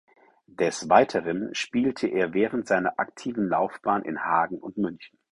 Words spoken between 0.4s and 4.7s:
Des Weiteren spielte er während seiner aktiven Laufbahn in Hagen